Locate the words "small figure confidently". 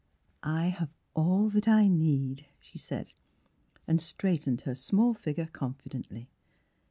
4.73-6.27